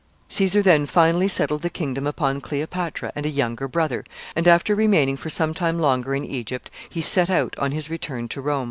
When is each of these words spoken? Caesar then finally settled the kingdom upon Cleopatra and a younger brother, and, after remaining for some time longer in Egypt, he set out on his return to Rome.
Caesar 0.29 0.63
then 0.63 0.87
finally 0.87 1.27
settled 1.27 1.61
the 1.61 1.69
kingdom 1.69 2.07
upon 2.07 2.41
Cleopatra 2.41 3.11
and 3.15 3.23
a 3.23 3.29
younger 3.29 3.67
brother, 3.67 4.03
and, 4.35 4.47
after 4.47 4.73
remaining 4.73 5.15
for 5.15 5.29
some 5.29 5.53
time 5.53 5.77
longer 5.77 6.15
in 6.15 6.25
Egypt, 6.25 6.71
he 6.89 7.03
set 7.03 7.29
out 7.29 7.55
on 7.59 7.71
his 7.71 7.87
return 7.87 8.27
to 8.29 8.41
Rome. 8.41 8.59